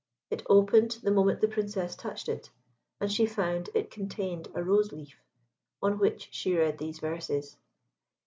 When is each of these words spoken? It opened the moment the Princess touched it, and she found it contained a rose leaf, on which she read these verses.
It 0.31 0.41
opened 0.49 0.97
the 1.03 1.11
moment 1.11 1.41
the 1.41 1.47
Princess 1.47 1.95
touched 1.95 2.27
it, 2.27 2.49
and 2.99 3.11
she 3.11 3.27
found 3.27 3.69
it 3.75 3.91
contained 3.91 4.47
a 4.55 4.63
rose 4.63 4.91
leaf, 4.91 5.21
on 5.79 5.99
which 5.99 6.29
she 6.33 6.55
read 6.57 6.79
these 6.79 6.97
verses. 6.97 7.55